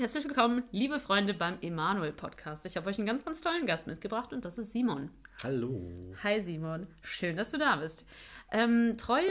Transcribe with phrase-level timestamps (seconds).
[0.00, 2.64] herzlich willkommen, liebe Freunde beim Emanuel Podcast.
[2.64, 5.10] Ich habe euch einen ganz, ganz tollen Gast mitgebracht und das ist Simon.
[5.42, 6.14] Hallo.
[6.22, 8.06] Hi Simon, schön, dass du da bist.
[8.50, 9.28] Ähm, treue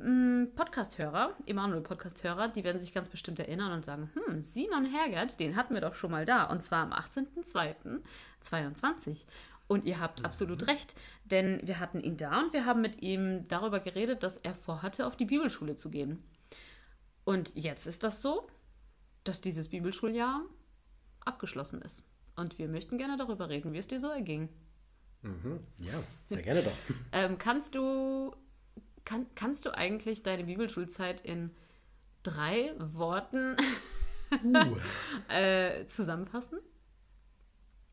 [0.00, 5.38] ähm, Podcast-Hörer, Emanuel Podcast-Hörer, die werden sich ganz bestimmt erinnern und sagen, hm, Simon Hergert,
[5.38, 9.24] den hatten wir doch schon mal da und zwar am 18.02.22.
[9.68, 10.68] Und ihr habt absolut Mhm.
[10.68, 14.56] recht, denn wir hatten ihn da und wir haben mit ihm darüber geredet, dass er
[14.56, 16.24] vorhatte, auf die Bibelschule zu gehen.
[17.24, 18.48] Und jetzt ist das so,
[19.28, 20.42] dass dieses Bibelschuljahr
[21.24, 22.04] abgeschlossen ist.
[22.36, 24.48] Und wir möchten gerne darüber reden, wie es dir so erging.
[25.22, 25.60] Mhm.
[25.78, 26.76] Ja, sehr gerne doch.
[27.12, 28.34] Ähm, kannst du
[29.04, 31.50] kann, kannst du eigentlich deine Bibelschulzeit in
[32.22, 33.56] drei Worten
[34.42, 34.76] Uh.
[35.28, 36.58] äh, zusammenfassen?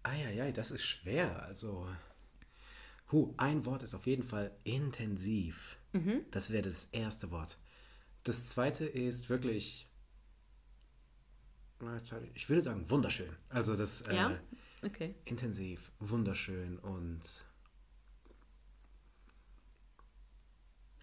[0.03, 1.43] Eieiei, das ist schwer.
[1.43, 1.87] Also,
[3.11, 5.77] huh, ein Wort ist auf jeden Fall intensiv.
[6.31, 7.57] Das wäre das erste Wort.
[8.23, 9.87] Das zweite ist wirklich,
[11.81, 13.35] hatte ich würde sagen, wunderschön.
[13.49, 14.39] Also das äh, Ja?
[14.83, 15.15] Okay.
[15.25, 17.21] intensiv, wunderschön und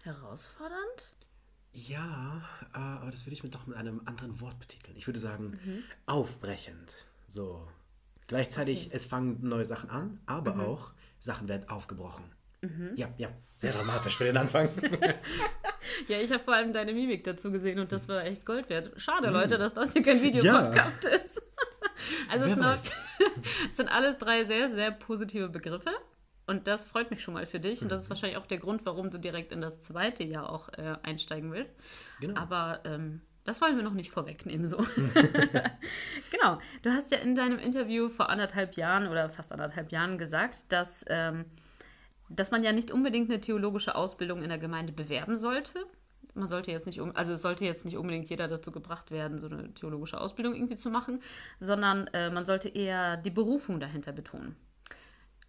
[0.03, 1.15] Herausfordernd?
[1.73, 4.97] ja, äh, aber das würde ich mit noch mit einem anderen Wort betiteln.
[4.97, 5.57] Ich würde sagen,
[6.05, 7.05] aufbrechend.
[7.27, 7.67] So.
[8.27, 12.25] Gleichzeitig, es fangen neue Sachen an, aber auch Sachen werden aufgebrochen.
[12.95, 14.69] Ja, ja, sehr dramatisch für den Anfang.
[16.07, 18.91] Ja, ich habe vor allem deine Mimik dazu gesehen und das war echt Gold wert.
[18.97, 21.41] Schade, Leute, dass das hier kein Videopodcast ist.
[22.29, 22.93] Also es
[23.69, 25.91] es sind alles drei sehr, sehr positive Begriffe.
[26.47, 27.81] Und das freut mich schon mal für dich.
[27.81, 28.11] Und das ist Mhm.
[28.11, 31.73] wahrscheinlich auch der Grund, warum du direkt in das zweite Jahr auch äh, einsteigen willst.
[32.19, 32.39] Genau.
[32.39, 34.65] Aber ähm, das wollen wir noch nicht vorwegnehmen.
[34.67, 34.77] So.
[36.31, 36.59] genau.
[36.81, 41.05] Du hast ja in deinem Interview vor anderthalb Jahren oder fast anderthalb Jahren gesagt, dass,
[41.07, 41.45] ähm,
[42.35, 45.85] dass man ja nicht unbedingt eine theologische Ausbildung in der Gemeinde bewerben sollte.
[46.33, 49.47] Man sollte jetzt nicht, also es sollte jetzt nicht unbedingt jeder dazu gebracht werden, so
[49.47, 51.21] eine theologische Ausbildung irgendwie zu machen,
[51.59, 54.55] sondern äh, man sollte eher die Berufung dahinter betonen.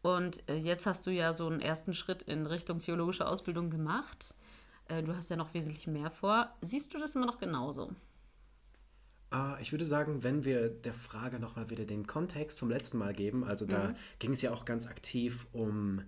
[0.03, 4.35] Und äh, jetzt hast du ja so einen ersten Schritt in Richtung theologische Ausbildung gemacht.
[4.89, 6.53] Äh, du hast ja noch wesentlich mehr vor.
[6.61, 7.95] Siehst du das immer noch genauso?
[9.31, 13.15] Ah, ich würde sagen, wenn wir der Frage nochmal wieder den Kontext vom letzten Mal
[13.15, 16.03] geben, also da ging es ja auch ganz aktiv um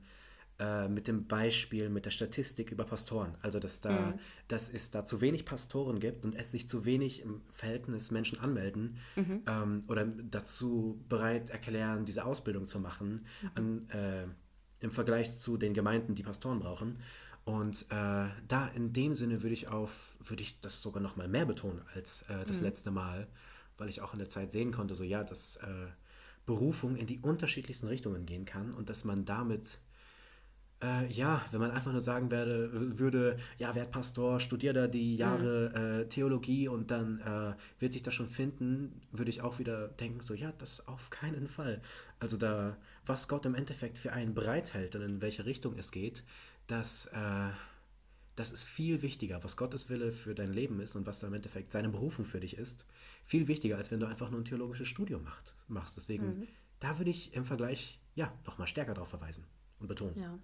[0.58, 3.34] äh, mit dem Beispiel, mit der Statistik über Pastoren.
[3.42, 4.14] Also dass da,
[4.48, 8.38] dass es da zu wenig Pastoren gibt und es sich zu wenig im Verhältnis Menschen
[8.38, 8.98] anmelden
[9.48, 14.26] ähm, oder dazu bereit erklären, diese Ausbildung zu machen, an, äh,
[14.80, 16.98] im Vergleich zu den Gemeinden, die Pastoren brauchen.
[17.44, 21.28] Und äh, da in dem Sinne würde ich auf, würde ich das sogar noch mal
[21.28, 23.26] mehr betonen als äh, das letzte Mal,
[23.76, 25.88] weil ich auch in der Zeit sehen konnte, so ja, dass äh,
[26.46, 29.78] Berufung in die unterschiedlichsten Richtungen gehen kann und dass man damit
[30.84, 35.16] äh, ja, wenn man einfach nur sagen werde, würde, ja, werd Pastor, studier da die
[35.16, 39.88] Jahre äh, Theologie und dann äh, wird sich das schon finden, würde ich auch wieder
[39.88, 41.80] denken, so, ja, das auf keinen Fall.
[42.18, 46.22] Also da, was Gott im Endeffekt für einen bereithält und in welche Richtung es geht,
[46.66, 47.50] das, äh,
[48.36, 51.34] das ist viel wichtiger, was Gottes Wille für dein Leben ist und was da im
[51.34, 52.86] Endeffekt seine Berufung für dich ist.
[53.24, 55.96] Viel wichtiger, als wenn du einfach nur ein theologisches Studium macht, machst.
[55.96, 56.48] Deswegen,
[56.80, 59.44] da würde ich im Vergleich, ja, nochmal stärker darauf verweisen
[59.78, 60.18] und betonen.
[60.18, 60.38] Ja.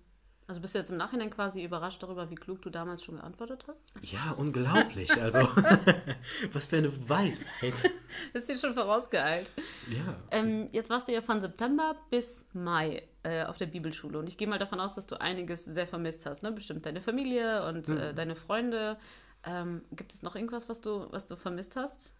[0.50, 3.66] Also bist du jetzt im Nachhinein quasi überrascht darüber, wie klug du damals schon geantwortet
[3.69, 3.93] hast?
[4.03, 5.12] Ja, unglaublich.
[5.12, 5.38] Also,
[6.53, 7.88] was für eine Weisheit.
[8.33, 9.49] Ist dir schon vorausgeeilt.
[9.89, 10.16] Ja.
[10.33, 14.39] Ähm, jetzt warst du ja von September bis Mai äh, auf der Bibelschule und ich
[14.39, 16.50] gehe mal davon aus, dass du einiges sehr vermisst hast, ne?
[16.50, 18.99] Bestimmt deine Familie und äh, deine Freunde.
[19.44, 22.12] Ähm, gibt es noch irgendwas, was du, was du vermisst hast?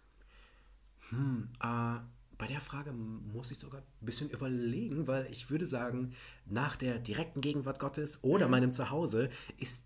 [1.11, 1.99] Äh,
[2.41, 6.13] bei der Frage muss ich sogar ein bisschen überlegen, weil ich würde sagen,
[6.47, 9.29] nach der direkten Gegenwart Gottes oder meinem Zuhause
[9.59, 9.83] ist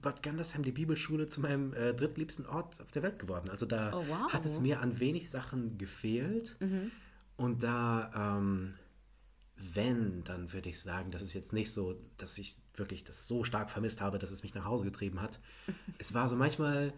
[0.00, 3.50] Bad Gandersheim, die Bibelschule, zu meinem äh, drittliebsten Ort auf der Welt geworden.
[3.50, 4.32] Also da Oh, wow.
[4.32, 6.56] hat es mir an wenig Sachen gefehlt.
[7.36, 8.72] Und da, ähm,
[9.56, 13.44] wenn, dann würde ich sagen, das ist jetzt nicht so, dass ich wirklich das so
[13.44, 15.40] stark vermisst habe, dass es mich nach Hause getrieben hat.
[15.98, 16.94] es war so manchmal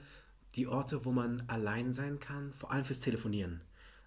[0.54, 3.60] die Orte, wo man allein sein kann, vor allem fürs Telefonieren.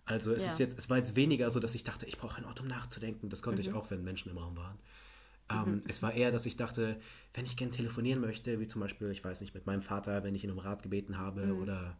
[0.05, 0.51] Also es Ja.
[0.51, 2.67] ist jetzt, es war jetzt weniger so, dass ich dachte, ich brauche einen Ort, um
[2.67, 3.29] nachzudenken.
[3.29, 4.77] Das konnte ich auch, wenn Menschen im Raum waren.
[5.49, 6.99] Ähm, Es war eher, dass ich dachte,
[7.33, 10.35] wenn ich gern telefonieren möchte, wie zum Beispiel, ich weiß nicht, mit meinem Vater, wenn
[10.35, 11.97] ich ihn um Rat gebeten habe oder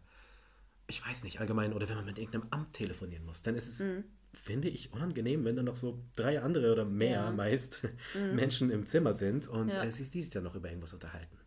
[0.86, 3.86] ich weiß nicht, allgemein, oder wenn man mit irgendeinem Amt telefonieren muss, dann ist es,
[4.34, 7.30] finde ich, unangenehm, wenn dann noch so drei andere oder mehr Ja.
[7.30, 7.82] meist
[8.32, 9.82] Menschen im Zimmer sind und Ja.
[9.82, 11.38] äh, die sich dann noch über irgendwas unterhalten.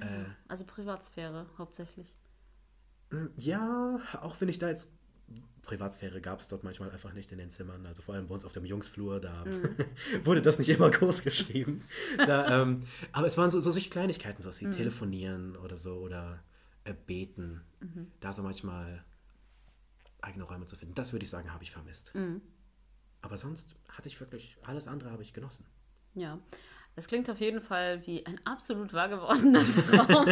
[0.00, 2.14] Äh, Also Privatsphäre hauptsächlich.
[3.36, 4.92] Ja, auch wenn ich da jetzt.
[5.62, 7.84] Privatsphäre gab es dort manchmal einfach nicht in den Zimmern.
[7.84, 9.44] Also vor allem bei uns auf dem Jungsflur, da
[10.24, 11.82] wurde das nicht immer groß geschrieben.
[12.16, 16.42] Da, ähm, aber es waren so, so solche Kleinigkeiten, so wie telefonieren oder so oder
[16.84, 17.60] äh, beten.
[18.20, 19.04] Da so manchmal
[20.22, 20.94] eigene Räume zu finden.
[20.94, 22.14] Das würde ich sagen, habe ich vermisst.
[22.14, 22.40] Mhm.
[23.20, 25.66] Aber sonst hatte ich wirklich, alles andere habe ich genossen.
[26.14, 26.38] Ja,
[26.98, 30.26] es klingt auf jeden Fall wie ein absolut wahr gewordener Traum.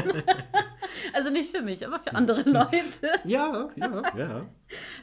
[1.13, 3.11] also nicht für mich, aber für andere Leute.
[3.25, 4.47] Ja, ja, ja.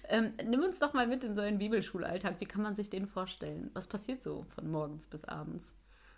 [0.09, 2.39] Ähm, nimm uns doch mal mit in so einen Bibelschulalltag.
[2.39, 3.71] Wie kann man sich den vorstellen?
[3.73, 5.73] Was passiert so von morgens bis abends?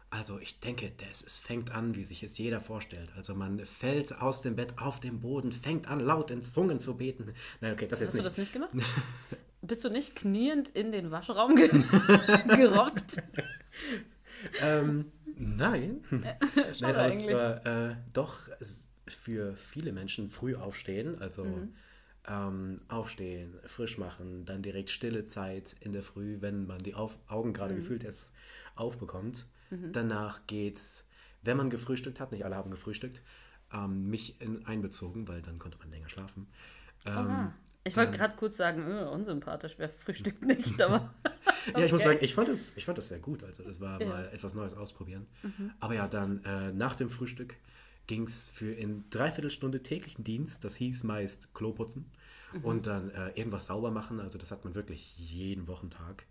[0.10, 3.10] Also ich denke, das, es fängt an, wie sich es jeder vorstellt.
[3.18, 6.96] Also man fällt aus dem Bett auf den Boden, fängt an, laut in Zungen zu
[6.96, 7.34] beten.
[7.60, 8.24] Nein, okay, das jetzt Hast nicht.
[8.26, 8.72] du das nicht gemacht?
[9.62, 11.70] Bist du nicht kniend in den Waschraum ge
[12.56, 13.18] gerobbt?
[14.62, 16.02] ähm, nein.
[16.12, 18.50] nein, aber es war äh, doch
[19.08, 21.22] für viele Menschen früh aufstehen.
[21.22, 21.74] Also Mhm.
[22.28, 27.16] ähm, aufstehen, frisch machen, dann direkt stille Zeit in der Früh, wenn man die auf
[27.28, 27.78] Augen gerade Mhm.
[27.78, 28.34] gefühlt erst
[28.76, 29.46] aufbekommt.
[29.92, 31.06] Danach geht's,
[31.44, 33.22] wenn man gefrühstückt hat, nicht alle haben gefrühstückt,
[33.74, 36.48] ähm, mich in, einbezogen, weil dann konnte man länger schlafen.
[37.06, 37.52] Ähm.
[37.84, 41.14] Ich wollte gerade kurz sagen, äh, unsympathisch, wer frühstückt nicht, aber.
[41.74, 42.14] Ja, ich muss Okay.
[42.14, 43.44] sagen, ich fand, das, ich fand das sehr gut.
[43.44, 44.06] Also das war Ja.
[44.06, 44.12] Mhm.
[44.12, 45.26] mal etwas Neues ausprobieren.
[45.80, 47.56] Aber ja, dann äh, nach dem Frühstück
[48.08, 50.64] ging es für in dreiviertel Stunde täglichen Dienst.
[50.64, 52.06] Das hieß meist Klo putzen
[52.54, 52.64] Mhm.
[52.66, 54.20] und dann äh, irgendwas sauber machen.
[54.20, 56.26] Also das hat man wirklich jeden Wochentag.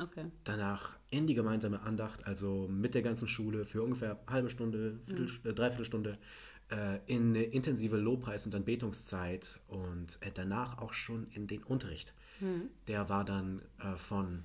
[0.00, 0.24] Okay.
[0.44, 4.98] Danach in die gemeinsame Andacht, also mit der ganzen Schule für ungefähr eine halbe Stunde,
[5.06, 5.50] Viertel, Mhm.
[5.50, 6.18] äh, dreiviertel Stunde
[6.70, 12.14] äh, in eine intensive Lobpreis- und Anbetungszeit und äh, danach auch schon in den Unterricht.
[12.40, 12.62] Mhm.
[12.88, 14.44] Der war dann äh, von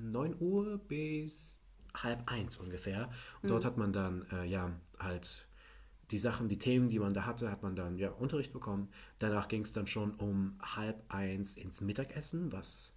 [0.00, 1.60] 9 Uhr bis
[1.94, 3.10] halb eins ungefähr.
[3.42, 5.46] Und dort hat man dann äh, ja halt
[6.10, 8.88] die Sachen, die Themen, die man da hatte, hat man dann ja Unterricht bekommen.
[9.18, 12.94] Danach ging es dann schon um halb eins ins Mittagessen, was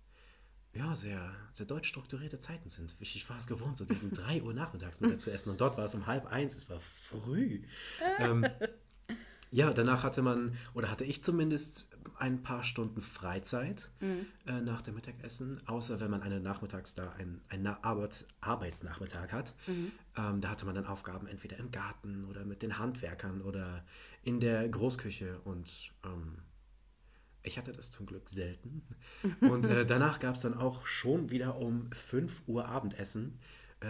[0.73, 2.95] ja sehr, sehr deutsch strukturierte Zeiten sind.
[3.00, 5.50] Ich, ich war es gewohnt, so gegen 3 Uhr nachmittags Mittag zu essen.
[5.51, 7.63] Und dort war es um halb eins, es war früh.
[8.19, 8.45] ähm,
[9.53, 13.91] ja, danach hatte man, oder hatte ich zumindest ein paar Stunden Freizeit
[14.47, 19.53] äh, nach dem Mittagessen, außer wenn man eine Nachmittags da ein, ein Arbeit, Arbeitsnachmittag hat.
[20.17, 23.85] Ähm, da hatte man dann Aufgaben entweder im Garten oder mit den Handwerkern oder
[24.23, 26.39] in der Großküche und ähm,
[27.44, 28.81] ich hatte das zum Glück selten.
[29.41, 33.38] Und äh, danach gab es dann auch schon wieder um 5 Uhr Abendessen,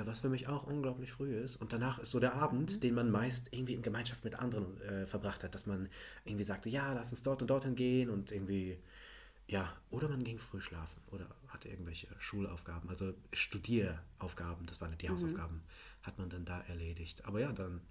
[0.05, 1.57] was für mich auch unglaublich früh ist.
[1.57, 5.05] Und danach ist so der Abend, den man meist irgendwie in Gemeinschaft mit anderen äh,
[5.05, 5.89] verbracht hat, dass man
[6.25, 8.79] irgendwie sagte, ja, lass uns dort und dorthin gehen und irgendwie,
[9.47, 15.09] ja, oder man ging früh schlafen oder hatte irgendwelche Schulaufgaben, also Studieraufgaben, das waren die
[15.09, 15.63] Hausaufgaben,
[16.01, 17.25] hat man dann da erledigt.
[17.25, 17.81] Aber ja, dann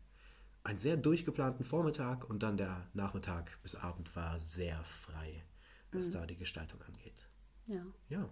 [0.64, 5.44] einen sehr durchgeplanten Vormittag und dann der Nachmittag bis Abend war sehr frei,
[5.92, 7.28] was da die Gestaltung angeht.
[7.66, 7.84] Ja.
[8.08, 8.28] Ja.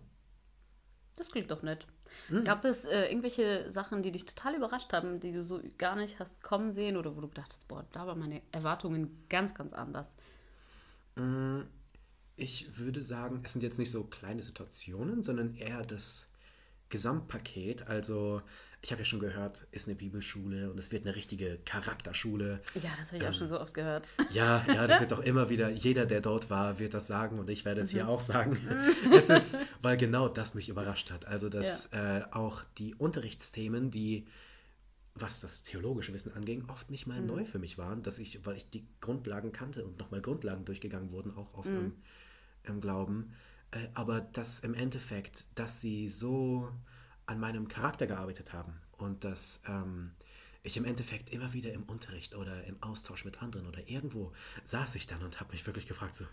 [1.17, 1.87] Das klingt doch nett.
[2.29, 2.45] Mhm.
[2.45, 6.19] Gab es äh, irgendwelche Sachen, die dich total überrascht haben, die du so gar nicht
[6.19, 10.15] hast kommen sehen oder wo du dachtest, boah, da waren meine Erwartungen ganz, ganz anders?
[11.17, 11.63] Mm,
[12.37, 16.29] Ich würde sagen, es sind jetzt nicht so kleine Situationen, sondern eher das
[16.91, 17.89] Gesamtpaket.
[17.89, 18.43] Also,
[18.83, 22.61] ich habe ja schon gehört, ist eine Bibelschule und es wird eine richtige Charakterschule.
[22.75, 24.09] Ja, das habe ich auch schon so oft gehört.
[24.31, 27.51] Ja, ja, das wird doch immer wieder, jeder, der dort war, wird das sagen und
[27.51, 28.59] ich werde es hier auch sagen.
[29.15, 31.27] es ist, weil genau das mich überrascht hat.
[31.27, 34.27] Also, dass äh, auch die Unterrichtsthemen, die,
[35.15, 38.57] was das theologische Wissen anging, oft nicht mal neu für mich waren, dass ich, weil
[38.57, 41.93] ich die Grundlagen kannte und nochmal Grundlagen durchgegangen wurden, auch auf im,
[42.65, 43.35] im Glauben.
[43.73, 46.71] Äh, aber dass im Endeffekt, dass sie so
[47.31, 50.11] an meinem Charakter gearbeitet haben und dass ähm,
[50.63, 54.33] ich im Endeffekt immer wieder im Unterricht oder im Austausch mit anderen oder irgendwo
[54.65, 56.27] saß ich dann und habe mich wirklich gefragt, so,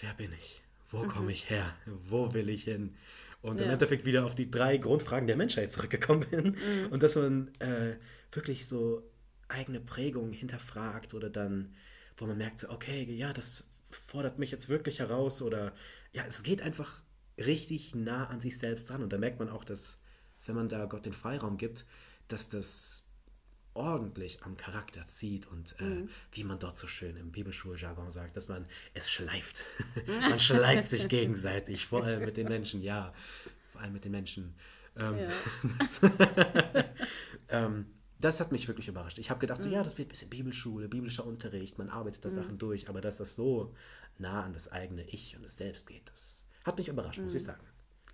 [0.00, 0.62] wer bin ich?
[0.90, 1.74] Wo komme ich her?
[2.08, 2.96] Wo will ich hin?
[3.42, 3.72] Und im Ja.
[3.74, 6.56] Endeffekt wieder auf die drei Grundfragen der Menschheit zurückgekommen bin.
[6.90, 7.96] Und dass man äh,
[8.32, 9.02] wirklich so
[9.48, 11.74] eigene Prägungen hinterfragt oder dann,
[12.16, 13.68] wo man merkt, so, okay, ja, das
[14.06, 15.72] fordert mich jetzt wirklich heraus oder
[16.12, 17.02] ja, es geht einfach
[17.38, 19.02] richtig nah an sich selbst dran.
[19.02, 20.00] Und da merkt man auch, dass,
[20.48, 21.84] wenn man da Gott den Freiraum gibt,
[22.28, 23.06] dass das
[23.74, 28.48] ordentlich am Charakter zieht und äh, wie man dort so schön im Bibelschuljargon sagt, dass
[28.48, 29.64] man es schleift.
[30.06, 33.12] man schleift sich gegenseitig, vor allem mit den Menschen, ja,
[33.72, 34.54] vor allem mit den Menschen.
[34.96, 35.28] Ähm, Ja.
[35.78, 36.00] das,
[37.50, 37.86] ähm,
[38.18, 39.18] das hat mich wirklich überrascht.
[39.18, 42.30] Ich habe gedacht, so, ja, das wird ein bisschen Bibelschule, biblischer Unterricht, man arbeitet da
[42.30, 43.74] Sachen durch, aber dass das so
[44.16, 47.44] nah an das eigene Ich und das Selbst geht, das hat mich überrascht, muss ich
[47.44, 47.64] sagen.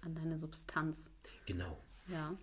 [0.00, 1.12] An deine Substanz.
[1.46, 1.78] Genau.
[2.12, 2.36] Ja.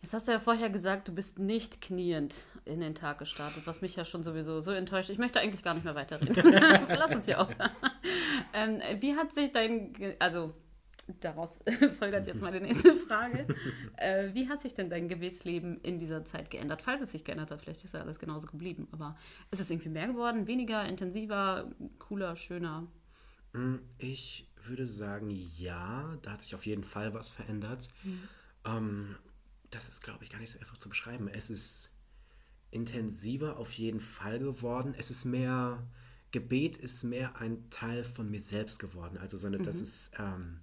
[0.00, 3.80] Jetzt hast du ja vorher gesagt, du bist nicht kniend in den Tag gestartet, was
[3.80, 5.10] mich ja schon sowieso so enttäuscht.
[5.10, 6.52] Ich möchte eigentlich gar nicht mehr weiterreden.
[6.88, 7.70] Lass uns hier aufhören.
[8.52, 10.54] Ähm, wie hat sich dein, also
[11.20, 11.60] daraus
[11.98, 13.46] folgert jetzt meine nächste Frage.
[13.96, 16.82] Äh, wie hat sich denn dein Gebetsleben in dieser Zeit geändert?
[16.82, 18.86] Falls es sich geändert hat, vielleicht ist ja alles genauso geblieben.
[18.92, 19.16] Aber
[19.50, 22.86] ist es irgendwie mehr geworden, weniger, intensiver, cooler, schöner?
[23.52, 27.88] Mm, ich würde sagen, ja, da hat sich auf jeden Fall was verändert.
[28.04, 28.28] Mhm.
[28.64, 29.16] Ähm,
[29.70, 31.28] das ist, glaube ich, gar nicht so einfach zu beschreiben.
[31.28, 31.92] Es ist
[32.70, 34.94] intensiver auf jeden Fall geworden.
[34.96, 35.86] Es ist mehr,
[36.30, 39.18] Gebet ist mehr ein Teil von mir selbst geworden.
[39.18, 39.64] Also, so eine, mhm.
[39.64, 40.60] das ist, ähm,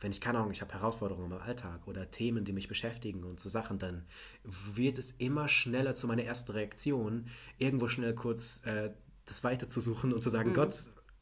[0.00, 3.40] wenn ich keine Ahnung, ich habe Herausforderungen im Alltag oder Themen, die mich beschäftigen und
[3.40, 4.04] so Sachen, dann
[4.44, 8.90] wird es immer schneller zu meiner ersten Reaktion, irgendwo schnell kurz äh,
[9.24, 10.54] das weiterzusuchen und zu sagen, mhm.
[10.54, 10.74] Gott,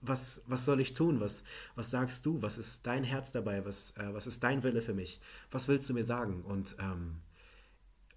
[0.06, 1.20] was, was soll ich tun?
[1.20, 1.44] Was,
[1.74, 2.42] was sagst du?
[2.42, 3.64] Was ist dein Herz dabei?
[3.64, 5.20] Was, äh, was ist dein Wille für mich?
[5.50, 6.42] Was willst du mir sagen?
[6.42, 7.22] Und ähm,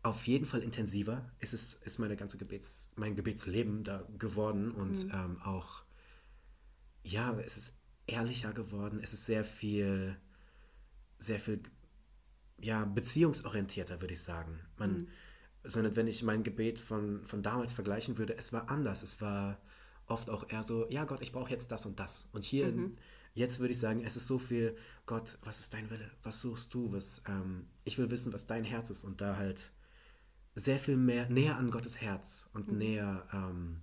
[0.07, 5.05] auf jeden Fall intensiver ist es ist meine ganze Gebets mein Gebetsleben da geworden und
[5.05, 5.11] mhm.
[5.13, 5.83] ähm, auch
[7.03, 10.15] ja es ist ehrlicher geworden es ist sehr viel
[11.19, 11.61] sehr viel
[12.57, 15.07] ja beziehungsorientierter würde ich sagen man mhm.
[15.63, 19.59] sondern wenn ich mein Gebet von von damals vergleichen würde es war anders es war
[20.07, 22.97] oft auch eher so ja Gott ich brauche jetzt das und das und hier mhm.
[23.33, 26.73] jetzt würde ich sagen es ist so viel Gott was ist dein Wille was suchst
[26.73, 29.71] du was ähm, ich will wissen was dein Herz ist und da halt
[30.57, 32.77] sehr viel mehr näher an Gottes Herz und mhm.
[32.79, 33.81] näher, ähm,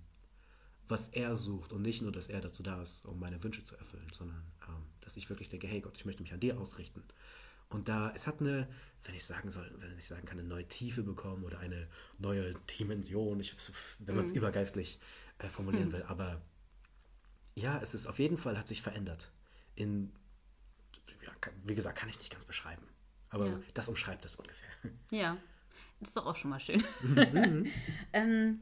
[0.89, 3.77] was er sucht und nicht nur, dass er dazu da ist, um meine Wünsche zu
[3.77, 7.01] erfüllen, sondern ähm, dass ich wirklich denke, hey Gott, ich möchte mich an dir ausrichten.
[7.69, 8.67] Und da, es hat eine,
[9.05, 11.87] wenn ich sagen soll, wenn ich sagen kann, eine neue Tiefe bekommen oder eine
[12.19, 13.55] neue Dimension, ich,
[13.99, 14.37] wenn man es mhm.
[14.37, 14.99] übergeistlich
[15.39, 15.93] äh, formulieren mhm.
[15.93, 16.03] will.
[16.03, 16.41] Aber
[17.55, 19.31] ja, es ist auf jeden Fall, hat sich verändert.
[19.75, 20.11] In,
[21.23, 21.31] ja,
[21.63, 22.83] wie gesagt, kann ich nicht ganz beschreiben.
[23.29, 23.59] Aber ja.
[23.73, 24.69] das umschreibt es ungefähr.
[25.09, 25.37] Ja,
[25.99, 26.83] das ist doch auch schon mal schön.
[27.01, 27.71] Mhm.
[28.13, 28.61] ähm,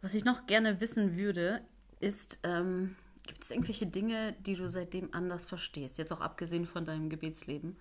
[0.00, 1.62] was ich noch gerne wissen würde,
[2.00, 5.98] ist, ähm, gibt es irgendwelche Dinge, die du seitdem anders verstehst?
[5.98, 7.76] Jetzt auch abgesehen von deinem Gebetsleben,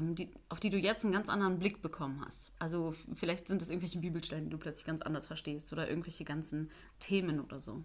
[0.00, 2.52] die, auf die du jetzt einen ganz anderen Blick bekommen hast.
[2.58, 6.70] Also vielleicht sind es irgendwelche Bibelstellen, die du plötzlich ganz anders verstehst oder irgendwelche ganzen
[6.98, 7.84] Themen oder so.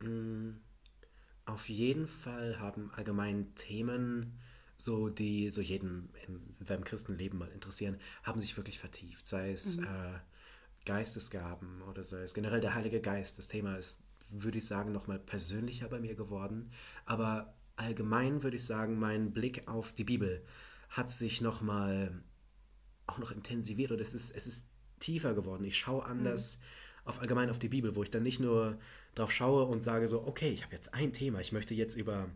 [0.00, 0.52] Mm,
[1.44, 4.38] auf jeden Fall haben allgemein Themen
[4.82, 9.26] so die so jeden in seinem Christenleben mal interessieren, haben sich wirklich vertieft.
[9.26, 9.84] Sei es mhm.
[9.84, 10.18] äh,
[10.84, 13.38] Geistesgaben oder sei es generell der Heilige Geist.
[13.38, 16.72] Das Thema ist, würde ich sagen, nochmal persönlicher bei mir geworden.
[17.04, 20.44] Aber allgemein würde ich sagen, mein Blick auf die Bibel
[20.92, 22.22] hat sich nochmal
[23.06, 24.68] auch noch intensiviert oder es ist, es ist
[25.00, 25.64] tiefer geworden.
[25.64, 27.08] Ich schaue anders mhm.
[27.08, 28.78] auf allgemein auf die Bibel, wo ich dann nicht nur
[29.14, 32.28] drauf schaue und sage so, okay, ich habe jetzt ein Thema, ich möchte jetzt über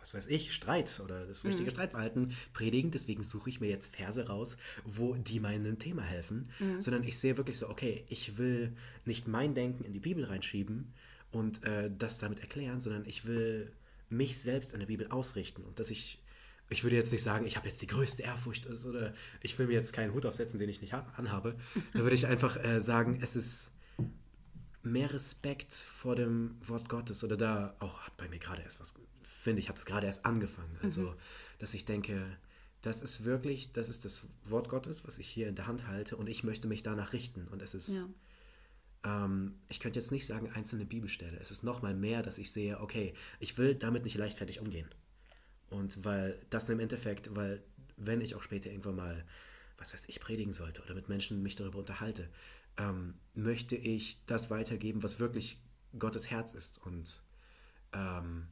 [0.00, 1.74] was weiß ich, Streit oder das richtige mhm.
[1.74, 2.90] Streitverhalten predigen.
[2.90, 6.50] Deswegen suche ich mir jetzt Verse raus, wo die meinem Thema helfen.
[6.58, 6.82] Mhm.
[6.82, 8.76] Sondern ich sehe wirklich so, okay, ich will
[9.06, 10.92] nicht mein Denken in die Bibel reinschieben
[11.32, 13.72] und äh, das damit erklären, sondern ich will
[14.10, 16.22] mich selbst an der Bibel ausrichten und dass ich
[16.74, 19.72] ich würde jetzt nicht sagen, ich habe jetzt die größte Ehrfurcht oder ich will mir
[19.72, 21.56] jetzt keinen Hut aufsetzen, den ich nicht anhabe.
[21.92, 23.72] Da würde ich einfach äh, sagen, es ist
[24.82, 28.94] mehr Respekt vor dem Wort Gottes oder da auch hat bei mir gerade erst was
[29.22, 30.76] finde, ich habe es gerade erst angefangen.
[30.82, 31.14] Also, mhm.
[31.58, 32.20] dass ich denke,
[32.82, 36.16] das ist wirklich, das ist das Wort Gottes, was ich hier in der Hand halte
[36.16, 37.46] und ich möchte mich danach richten.
[37.48, 39.24] Und es ist, ja.
[39.24, 41.38] ähm, ich könnte jetzt nicht sagen, einzelne Bibelstelle.
[41.40, 44.88] Es ist nochmal mehr, dass ich sehe, okay, ich will damit nicht leichtfertig umgehen.
[45.70, 47.62] Und weil das im Endeffekt, weil
[47.96, 49.24] wenn ich auch später irgendwann mal,
[49.78, 52.28] was weiß ich, predigen sollte oder mit Menschen mich darüber unterhalte,
[52.76, 55.58] ähm, möchte ich das weitergeben, was wirklich
[55.98, 56.84] Gottes Herz ist.
[56.84, 57.22] Und
[57.92, 58.48] ähm,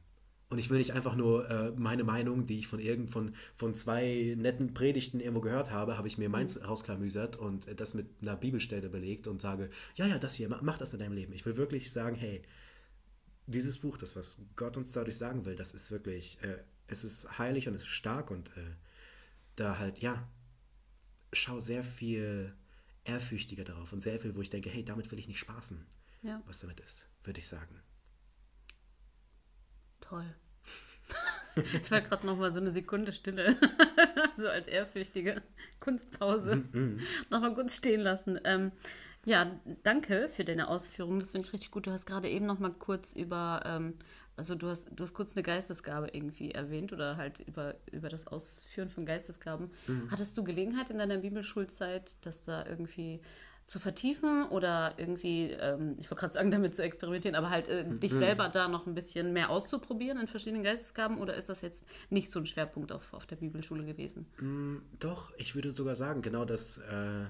[0.53, 3.73] und ich will nicht einfach nur äh, meine Meinung, die ich von irgend von, von
[3.73, 6.65] zwei netten Predigten irgendwo gehört habe, habe ich mir meins mhm.
[6.65, 10.93] rausklamüsert und das mit einer Bibelstelle belegt und sage, ja, ja, das hier, mach das
[10.93, 11.33] in deinem Leben.
[11.33, 12.43] Ich will wirklich sagen, hey,
[13.47, 17.37] dieses Buch, das, was Gott uns dadurch sagen will, das ist wirklich, äh, es ist
[17.37, 18.75] heilig und es ist stark und äh,
[19.55, 20.27] da halt, ja,
[21.31, 22.53] schau sehr viel
[23.05, 25.85] ehrfürchtiger darauf und sehr viel, wo ich denke, hey, damit will ich nicht spaßen,
[26.21, 26.41] ja.
[26.45, 27.81] was damit ist, würde ich sagen.
[30.01, 30.25] Toll.
[31.55, 33.55] Ich war gerade noch mal so eine Sekunde Stille,
[34.35, 35.43] so als ehrfürchtige
[35.79, 36.99] Kunstpause, mm
[37.29, 38.39] noch mal kurz stehen lassen.
[38.43, 38.71] Ähm,
[39.25, 41.19] ja, danke für deine Ausführungen.
[41.19, 41.85] Das finde ich richtig gut.
[41.85, 43.93] Du hast gerade eben noch mal kurz über, ähm,
[44.35, 48.27] also du hast, du hast kurz eine Geistesgabe irgendwie erwähnt oder halt über, über das
[48.27, 49.71] Ausführen von Geistesgaben.
[49.87, 50.09] Mhm.
[50.09, 53.21] Hattest du Gelegenheit in deiner Bibelschulzeit, dass da irgendwie
[53.65, 57.85] zu vertiefen oder irgendwie, ähm, ich wollte gerade sagen, damit zu experimentieren, aber halt äh,
[57.87, 58.19] dich mhm.
[58.19, 62.29] selber da noch ein bisschen mehr auszuprobieren in verschiedenen Geistesgaben oder ist das jetzt nicht
[62.29, 64.25] so ein Schwerpunkt auf, auf der Bibelschule gewesen?
[64.39, 67.25] Mm, doch, ich würde sogar sagen, genau das, äh,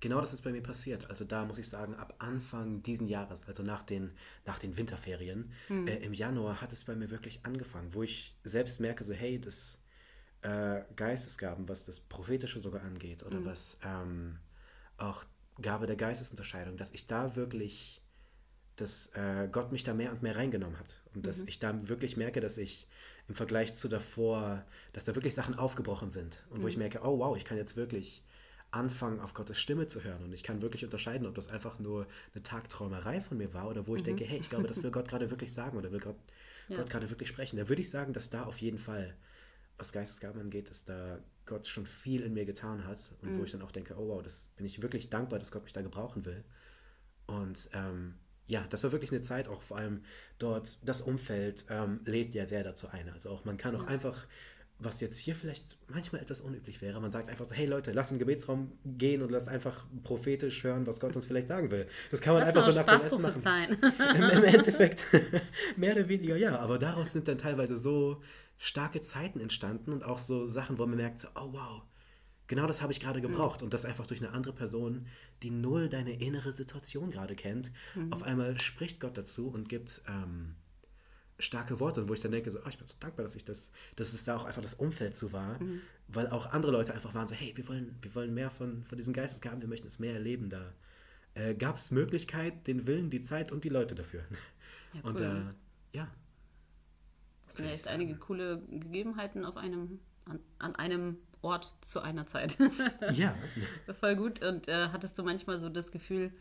[0.00, 1.08] genau das ist bei mir passiert.
[1.10, 4.12] Also da muss ich sagen, ab Anfang diesen Jahres, also nach den,
[4.46, 5.86] nach den Winterferien, mhm.
[5.88, 9.40] äh, im Januar hat es bei mir wirklich angefangen, wo ich selbst merke, so hey,
[9.40, 9.80] das
[10.42, 13.44] äh, Geistesgaben, was das Prophetische sogar angeht oder mhm.
[13.46, 14.38] was ähm,
[14.96, 15.24] auch
[15.60, 18.00] Gabe der Geistesunterscheidung, dass ich da wirklich
[18.76, 21.02] dass äh, Gott mich da mehr und mehr reingenommen hat.
[21.12, 21.48] Und dass Mhm.
[21.48, 22.86] ich da wirklich merke, dass ich
[23.26, 26.44] im Vergleich zu davor, dass da wirklich Sachen aufgebrochen sind.
[26.50, 26.82] Und wo ich Mhm.
[26.82, 28.22] merke, oh wow, ich kann jetzt wirklich
[28.70, 30.22] anfangen, auf Gottes Stimme zu hören.
[30.24, 33.86] Und ich kann wirklich unterscheiden, ob das einfach nur eine Tagträumerei von mir war oder
[33.86, 36.16] wo ich denke, hey, ich glaube, das will Gott gerade wirklich sagen oder will Gott,
[36.68, 36.74] Mhm.
[36.74, 36.76] Ja.
[36.82, 37.56] Gott gerade wirklich sprechen.
[37.56, 39.16] Da würde ich sagen, dass da auf jeden Fall,
[39.78, 43.38] was Geistesgaben angeht, dass da Gott schon viel in mir getan hat und Mhm.
[43.38, 45.72] wo ich dann auch denke, oh wow, das bin ich wirklich dankbar, dass Gott mich
[45.72, 46.44] da gebrauchen will.
[47.26, 48.14] Und ähm,
[48.46, 50.02] ja, das war wirklich eine Zeit, auch vor allem
[50.38, 53.08] dort, das Umfeld ähm, lädt ja sehr dazu ein.
[53.10, 54.26] Also auch man kann auch einfach,
[54.80, 58.10] was jetzt hier vielleicht manchmal etwas unüblich wäre, man sagt einfach so, hey Leute, lass
[58.10, 61.86] den Gebetsraum gehen und lass einfach prophetisch hören, was Gott uns vielleicht sagen will.
[62.12, 63.42] Das kann man Lass einfach so nach dem Essen Spaß machen.
[63.42, 63.72] prophezeien.
[64.32, 65.06] Im, Im Endeffekt
[65.76, 68.22] mehr oder weniger ja, aber daraus sind dann teilweise so
[68.56, 71.82] starke Zeiten entstanden und auch so Sachen, wo man merkt, so, oh wow,
[72.46, 75.06] genau das habe ich gerade gebraucht und das einfach durch eine andere Person,
[75.42, 77.72] die null deine innere Situation gerade kennt,
[78.10, 80.54] auf einmal spricht Gott dazu und gibt ähm,
[81.38, 83.44] starke Worte und wo ich dann denke, so, oh, ich bin so dankbar, dass ich
[83.44, 85.58] das, dass es da auch einfach das Umfeld zu war,
[86.08, 88.98] weil auch andere Leute einfach waren so, hey, wir wollen, wir wollen mehr von, von
[88.98, 90.72] diesen Geistesgaben, wir möchten es mehr erleben da.
[91.34, 94.22] Äh, Gab es Möglichkeit, den Willen, die Zeit und die Leute dafür.
[94.94, 95.54] Ja, Und cool.
[95.92, 96.08] äh, ja,
[97.46, 102.26] Das sind ja echt einige coole Gegebenheiten auf einem, an, an einem Ort zu einer
[102.26, 102.56] Zeit.
[103.12, 103.34] ja,
[104.00, 104.42] Voll gut.
[104.42, 106.32] Und äh, hattest du manchmal so das Gefühl,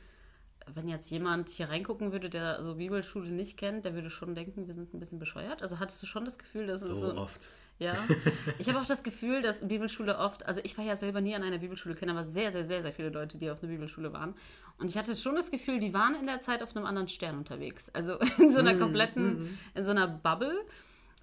[0.74, 4.68] wenn jetzt jemand hier reingucken würde, der so Bibelschule nicht kennt, der würde schon denken,
[4.68, 5.62] wir sind ein bisschen bescheuert?
[5.62, 7.18] Also hattest du schon das Gefühl, dass es so so.
[7.18, 7.50] oft.
[7.80, 7.94] Ja.
[8.60, 11.44] Ich habe auch das Gefühl, dass Bibelschule oft, also ich war ja selber nie an
[11.44, 14.34] einer Bibelschule, kenne aber sehr, sehr, sehr, sehr viele Leute, die auf einer Bibelschule waren.
[14.80, 17.38] Und ich hatte schon das Gefühl, die waren in der Zeit auf einem anderen Stern
[17.38, 17.90] unterwegs.
[17.94, 20.56] Also in so einer kompletten, in so einer Bubble.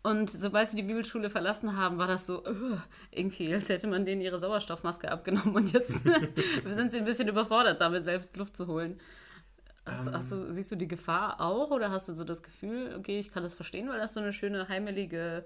[0.02, 2.76] Und sobald sie die Bibelschule verlassen haben, war das so, uh,
[3.10, 5.94] irgendwie, als hätte man denen ihre Sauerstoffmaske abgenommen und jetzt
[6.68, 9.00] sind sie ein bisschen überfordert, damit selbst Luft zu holen.
[9.86, 13.18] Hast, hast du, siehst du die Gefahr auch oder hast du so das Gefühl, okay,
[13.18, 15.44] ich kann das verstehen, weil das so eine schöne, heimelige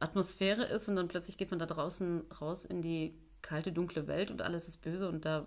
[0.00, 4.30] Atmosphäre ist und dann plötzlich geht man da draußen raus in die kalte, dunkle Welt
[4.32, 5.46] und alles ist böse und da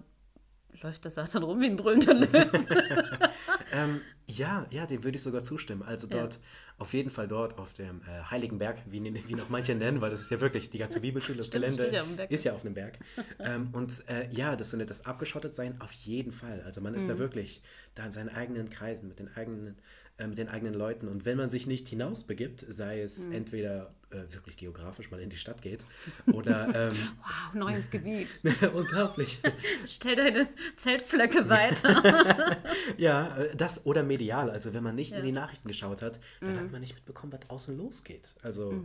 [0.81, 2.49] läuft der Satan rum wie ein brüllender Löwe.
[3.73, 5.81] Ähm, ja, ja, dem würde ich sogar zustimmen.
[5.83, 6.21] Also Ja.
[6.21, 6.39] dort,
[6.77, 10.09] auf jeden Fall dort auf dem äh, Heiligen Berg, wie, wie noch manche nennen, weil
[10.09, 12.31] das ist ja wirklich die ganze Bibelschule, das Gelände ja auf dem Berg.
[12.31, 12.97] ist ja auf einem Berg.
[13.39, 16.61] ähm, und äh, ja, das, so eine- das Abgeschottet-Sein auf jeden Fall.
[16.65, 17.09] Also man ist Mhm.
[17.09, 17.61] da wirklich
[17.95, 19.77] da in seinen eigenen Kreisen, mit den eigenen,
[20.17, 21.07] äh, mit den eigenen Leuten.
[21.07, 23.01] Und wenn man sich nicht hinausbegibt, sei Mhm.
[23.03, 25.81] es entweder äh, wirklich geografisch mal in die Stadt geht
[26.31, 28.29] oder ähm, Wow, neues Gebiet.
[28.73, 29.39] unglaublich.
[29.87, 32.57] Stell deine Zeltflöcke weiter.
[32.97, 34.49] Ja, äh, das oder medial.
[34.49, 35.17] Also wenn man nicht Ja.
[35.17, 35.23] Mhm.
[35.23, 38.33] in die Nachrichten geschaut hat, dann hat man nicht mitbekommen, was außen losgeht.
[38.41, 38.75] Also äh,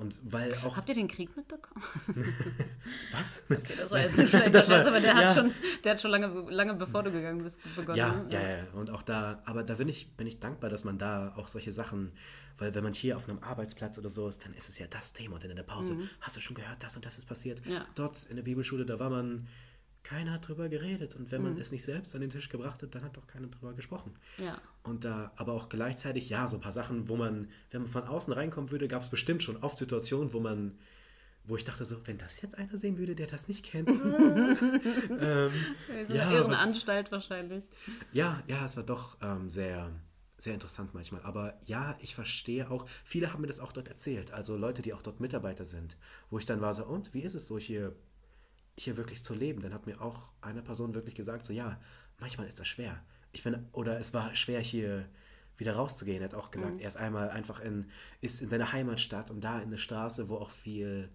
[0.00, 1.84] und weil auch Habt ihr den Krieg mitbekommen?
[3.12, 3.42] was?
[3.50, 5.28] Okay, das war jetzt ein schlechter Das war- Scherz, aber der ja.
[5.28, 5.50] hat schon,
[5.82, 7.98] der hat schon lange, lange bevor du gegangen bist, begonnen.
[7.98, 8.26] Ja, ne?
[8.32, 8.64] ja, ja.
[8.74, 11.72] Und auch da, aber da bin ich, bin ich dankbar, dass man da auch solche
[11.72, 12.12] Sachen,
[12.58, 15.12] weil wenn man hier auf einem Arbeitsplatz oder so ist, dann ist es ja das
[15.12, 15.34] Thema.
[15.36, 17.64] Und dann in der Pause, hast du schon gehört, das und das ist passiert.
[17.66, 17.72] Mhm.
[17.72, 17.86] Ja.
[17.94, 19.46] Dort in der Bibelschule, da war man,
[20.04, 21.16] keiner hat drüber geredet.
[21.16, 21.48] Und wenn Mhm.
[21.50, 24.14] man es nicht selbst an den Tisch gebracht hat, dann hat doch keiner drüber gesprochen.
[24.38, 24.56] Ja.
[24.84, 28.04] Und da, aber auch gleichzeitig, ja, so ein paar Sachen, wo man, wenn man von
[28.04, 30.78] außen reinkommen würde, gab es bestimmt schon oft Situationen, wo man,
[31.46, 33.88] wo ich dachte so, wenn das jetzt einer sehen würde, der das nicht kennt.
[35.20, 35.50] ähm,
[36.06, 37.64] So Ja, eine was- Irrenanstalt wahrscheinlich.
[38.12, 39.90] ja, ja, es war doch ähm, sehr,
[40.38, 41.22] sehr interessant manchmal.
[41.22, 44.92] Aber ja, ich verstehe auch, viele haben mir das auch dort erzählt, also Leute, die
[44.92, 45.96] auch dort Mitarbeiter sind,
[46.30, 47.94] wo ich dann war so, und wie ist es so hier,
[48.76, 49.62] hier wirklich zu leben?
[49.62, 51.80] Dann hat mir auch eine Person wirklich gesagt, so ja,
[52.18, 53.02] manchmal ist das schwer.
[53.32, 55.08] Ich bin, oder es war schwer hier
[55.56, 56.20] wieder rauszugehen.
[56.20, 59.60] Er hat auch gesagt, er ist einmal einfach in, ist in seiner Heimatstadt und da
[59.60, 61.10] in der Straße, wo auch viel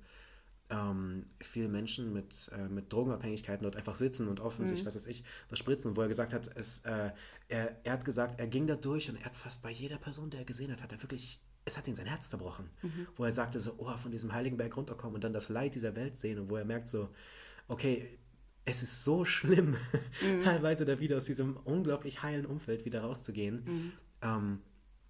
[0.69, 5.07] ähm, viele Menschen mit, äh, mit Drogenabhängigkeiten dort einfach sitzen und offen sich, was weiß
[5.07, 7.11] ich, was spritzen, wo er gesagt hat, es, äh,
[7.47, 10.29] er, er hat gesagt, er ging da durch und er hat fast bei jeder Person,
[10.29, 12.69] der er gesehen hat, hat er wirklich, es hat ihn sein Herz zerbrochen,
[13.15, 15.95] wo er sagte so, oh, von diesem heiligen Berg runterkommen und dann das Leid dieser
[15.95, 17.09] Welt sehen und wo er merkt so,
[17.69, 18.19] okay,
[18.65, 19.77] es ist so schlimm,
[20.43, 23.93] teilweise da wieder aus diesem unglaublich heilen Umfeld wieder rauszugehen.
[24.21, 24.61] Ähm,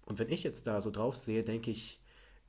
[0.06, 2.00] und wenn ich jetzt da so drauf sehe, denke ich,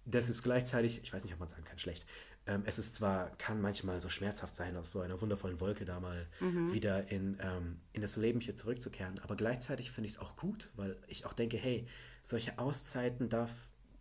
[0.05, 2.05] das ist gleichzeitig, ich weiß nicht, ob man sagen kann, schlecht.
[2.47, 5.99] Ähm, es ist zwar, kann manchmal so schmerzhaft sein, aus so einer wundervollen Wolke da
[5.99, 6.27] mal
[6.71, 10.69] wieder in, ähm, in das Leben hier zurückzukehren, aber gleichzeitig finde ich es auch gut,
[10.75, 11.85] weil ich auch denke, hey,
[12.23, 13.51] solche Auszeiten darf,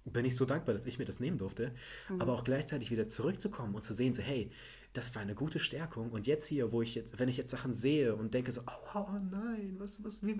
[0.06, 1.74] bin ich so dankbar, dass ich mir das nehmen durfte,
[2.18, 4.50] aber auch gleichzeitig wieder zurückzukommen und zu sehen, so, hey,
[4.92, 7.72] das war eine gute Stärkung und jetzt hier, wo ich jetzt, wenn ich jetzt Sachen
[7.72, 10.36] sehe und denke so, oh, oh nein, was, was, wie,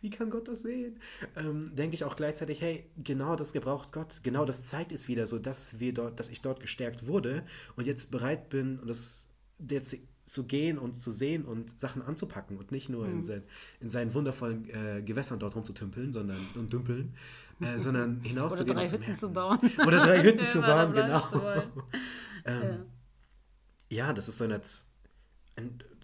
[0.00, 1.00] wie kann Gott das sehen?
[1.36, 5.26] Ähm, denke ich auch gleichzeitig, hey, genau das gebraucht Gott, genau das zeigt es wieder
[5.26, 9.28] so, dass wir dort, dass ich dort gestärkt wurde und jetzt bereit bin und das
[9.68, 9.96] jetzt
[10.30, 13.18] zu gehen und zu sehen und Sachen anzupacken und nicht nur mhm.
[13.18, 13.42] in, sein,
[13.80, 17.14] in seinen wundervollen äh, Gewässern dort rumzutümpeln sondern, und dümpeln,
[17.60, 18.70] äh, sondern hinauszugehen.
[18.70, 19.58] Oder drei Hütten zu bauen.
[19.84, 21.22] Oder drei Hütten zu bauen, genau.
[22.44, 22.78] ähm, ja.
[23.90, 24.12] Ja.
[24.12, 24.60] das ist so eine,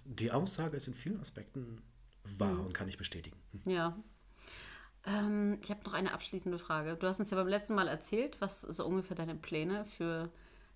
[0.04, 1.82] die Aussage ist in vielen Aspekten
[2.38, 2.66] wahr mhm.
[2.66, 3.38] und kann ich bestätigen.
[3.64, 3.96] Ja,
[5.06, 6.96] ähm, ich habe noch eine abschließende Frage.
[6.96, 10.30] Du hast uns ja beim letzten Mal erzählt, was so ungefähr deine Pläne für,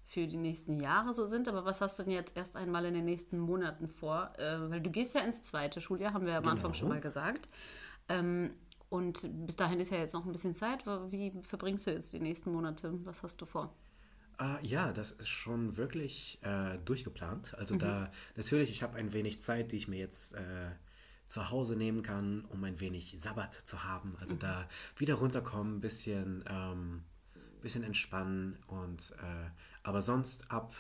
[0.07, 1.49] für die nächsten Jahre so sind.
[1.49, 4.33] Aber was hast du denn jetzt erst einmal in den nächsten Monaten vor?
[4.38, 6.55] Äh, weil du gehst ja ins zweite Schuljahr, haben wir ja am genau.
[6.55, 7.49] Anfang schon mal gesagt.
[8.09, 8.55] Ähm,
[8.88, 10.85] und bis dahin ist ja jetzt noch ein bisschen Zeit.
[10.87, 12.92] Wie verbringst du jetzt die nächsten Monate?
[13.05, 13.75] Was hast du vor?
[14.40, 17.55] Uh, ja, das ist schon wirklich äh, durchgeplant.
[17.59, 17.81] Also mhm.
[17.81, 20.70] da natürlich, ich habe ein wenig Zeit, die ich mir jetzt äh,
[21.26, 24.16] zu Hause nehmen kann, um ein wenig Sabbat zu haben.
[24.18, 24.38] Also mhm.
[24.38, 27.03] da wieder runterkommen, ein bisschen, ähm,
[27.61, 29.50] bisschen entspannen und äh,
[29.83, 30.74] aber sonst ab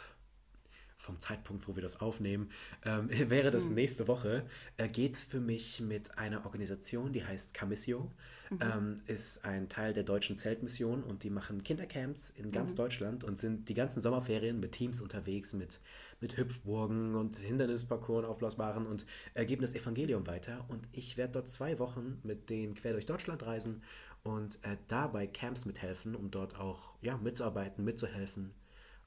[1.00, 2.50] vom Zeitpunkt, wo wir das aufnehmen,
[2.84, 3.74] ähm, wäre das mhm.
[3.74, 8.12] nächste Woche, äh, geht es für mich mit einer Organisation, die heißt Camissio,
[8.50, 8.58] mhm.
[8.60, 12.76] ähm, ist ein Teil der deutschen Zeltmission und die machen Kindercamps in ganz mhm.
[12.76, 15.80] Deutschland und sind die ganzen Sommerferien mit Teams unterwegs, mit,
[16.20, 20.66] mit Hüpfburgen und Hindernisparcours, aufblasbaren und äh, geben das Evangelium weiter.
[20.68, 23.82] Und ich werde dort zwei Wochen mit denen quer durch Deutschland reisen
[24.22, 28.52] und äh, dabei Camps mithelfen, um dort auch ja, mitzuarbeiten, mitzuhelfen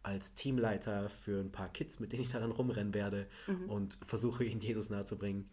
[0.04, 3.70] als Teamleiter für ein paar Kids, mit denen ich da dann rumrennen werde mhm.
[3.70, 5.50] und versuche, ihnen Jesus nahezubringen.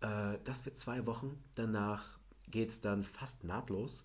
[0.00, 1.42] Äh, das wird zwei Wochen.
[1.54, 2.18] Danach
[2.50, 4.04] geht es dann fast nahtlos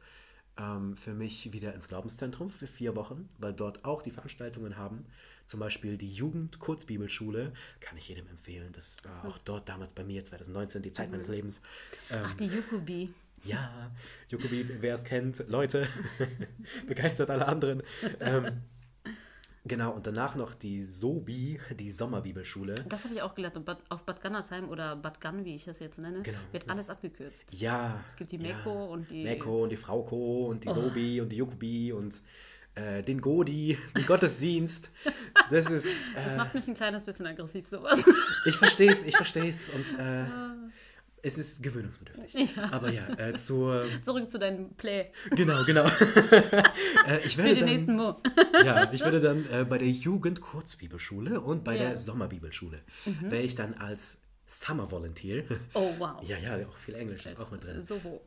[0.57, 5.05] ähm, für mich wieder ins Glaubenszentrum für vier Wochen, weil dort auch die Veranstaltungen haben.
[5.45, 7.53] Zum Beispiel die Jugend-Kurzbibelschule.
[7.79, 8.71] Kann ich jedem empfehlen.
[8.73, 9.27] Das war so.
[9.29, 11.13] auch dort damals bei mir 2019 die Zeit mhm.
[11.13, 11.61] meines Lebens.
[12.11, 13.13] Ähm, Ach, die Jukubi.
[13.45, 13.91] Ja,
[14.27, 15.87] Jukubi, wer es kennt, Leute,
[16.87, 17.81] begeistert alle anderen.
[18.19, 18.61] Ähm,
[19.69, 22.73] Genau, und danach noch die SOBI, die Sommerbibelschule.
[22.89, 23.55] Das habe ich auch gelernt.
[23.89, 26.71] Auf Bad Gannersheim oder Bad Gann, wie ich das jetzt nenne, genau, wird ja.
[26.71, 27.53] alles abgekürzt.
[27.53, 28.03] Ja.
[28.07, 28.85] Es gibt die Meko ja.
[28.85, 29.23] und die.
[29.23, 30.73] Meko und die Frauko und die oh.
[30.73, 32.19] Sobi und die Jukubi und
[32.73, 34.91] äh, den Godi, den Gottesdienst.
[35.51, 35.85] Das ist.
[35.85, 35.89] Äh,
[36.25, 38.03] das macht mich ein kleines bisschen aggressiv, sowas.
[38.45, 39.69] ich verstehe es, ich verstehe es.
[39.69, 39.99] Und.
[39.99, 40.25] Äh.
[41.21, 42.55] Es ist gewöhnungsbedürftig.
[42.55, 42.71] Ja.
[42.71, 43.85] Aber ja, äh, zur.
[44.01, 45.11] Zurück zu deinem Play.
[45.31, 45.85] Genau, genau.
[47.07, 48.21] äh, ich werde Für den dann, nächsten Mo.
[48.63, 51.89] ja, ich werde dann äh, bei der Jugend-Kurzbibelschule und bei ja.
[51.89, 53.31] der Sommerbibelschule mhm.
[53.31, 55.43] werde ich dann als Summer Volunteer.
[55.73, 56.21] Oh, wow.
[56.27, 57.81] Ja, ja, auch viel Englisch ist auch mit drin.
[57.81, 58.21] So wo.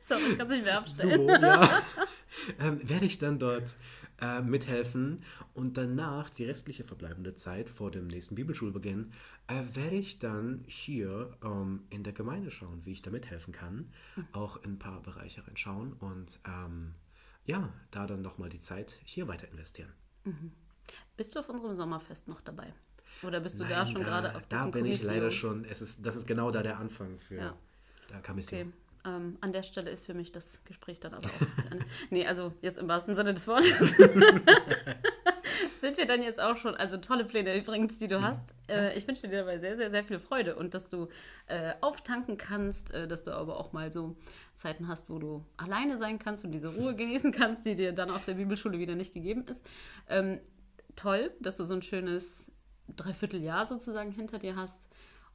[0.00, 1.26] Sorry, kannst nicht mehr abstellen.
[1.26, 1.82] So, ja.
[2.60, 3.74] Ähm, werde ich dann dort
[4.20, 5.22] äh, mithelfen
[5.54, 9.12] und danach die restliche verbleibende Zeit vor dem nächsten Bibelschulbeginn
[9.46, 13.92] äh, werde ich dann hier ähm, in der Gemeinde schauen, wie ich da mithelfen kann,
[14.32, 16.94] auch in ein paar Bereiche reinschauen und ähm,
[17.44, 19.92] ja, da dann nochmal die Zeit hier weiter investieren.
[20.24, 20.52] Mhm.
[21.16, 22.72] Bist du auf unserem Sommerfest noch dabei?
[23.22, 24.94] Oder bist du Nein, da schon da, gerade auf Da bin Kommission?
[24.94, 27.56] ich leider schon, es ist, das ist genau da der Anfang für ja.
[28.10, 28.60] der Kommission.
[28.60, 28.72] Okay.
[29.04, 31.84] Ähm, an der Stelle ist für mich das Gespräch dann aber auch zu Ende.
[32.10, 33.96] Nee, also jetzt im wahrsten Sinne des Wortes.
[35.80, 38.54] Sind wir dann jetzt auch schon, also tolle Pläne übrigens, die du hast.
[38.68, 41.08] Äh, ich wünsche dir dabei sehr, sehr, sehr viel Freude und dass du
[41.46, 44.16] äh, auftanken kannst, äh, dass du aber auch mal so
[44.54, 48.10] Zeiten hast, wo du alleine sein kannst und diese Ruhe genießen kannst, die dir dann
[48.10, 49.64] auf der Bibelschule wieder nicht gegeben ist.
[50.08, 50.40] Ähm,
[50.96, 52.50] toll, dass du so ein schönes
[52.88, 54.88] Dreivierteljahr sozusagen hinter dir hast.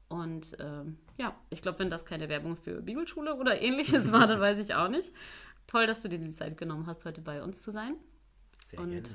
[0.09, 4.39] Und ähm, ja, ich glaube, wenn das keine Werbung für Bibelschule oder ähnliches war, dann
[4.39, 5.13] weiß ich auch nicht.
[5.67, 7.95] Toll, dass du dir die Zeit genommen hast, heute bei uns zu sein.
[8.67, 9.07] Sehr und gerne.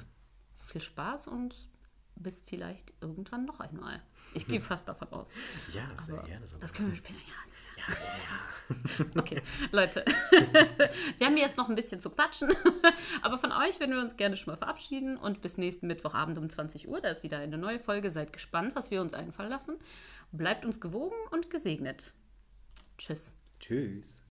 [0.67, 1.55] viel Spaß und
[2.17, 4.03] bis vielleicht irgendwann noch einmal.
[4.35, 5.33] Ich gehe fast davon aus.
[5.73, 6.47] Ja, sehr gerne.
[6.61, 7.19] Das können wir später.
[7.77, 8.59] Ja, ja, ja.
[9.17, 9.41] Okay,
[9.73, 10.05] Leute,
[11.17, 12.51] wir haben jetzt noch ein bisschen zu quatschen,
[13.23, 16.51] aber von euch würden wir uns gerne schon mal verabschieden und bis nächsten Mittwochabend um
[16.51, 18.11] 20 Uhr, da ist wieder eine neue Folge.
[18.11, 19.79] Seid gespannt, was wir uns einfallen lassen.
[20.33, 22.13] Bleibt uns gewogen und gesegnet.
[22.99, 23.35] Tschüss.
[23.61, 24.23] Tschüss.